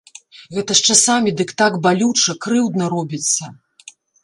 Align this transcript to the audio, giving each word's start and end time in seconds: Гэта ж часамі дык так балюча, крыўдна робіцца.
Гэта 0.57 0.71
ж 0.79 0.93
часамі 0.93 1.33
дык 1.41 1.53
так 1.63 1.77
балюча, 1.85 2.37
крыўдна 2.47 2.91
робіцца. 2.97 3.43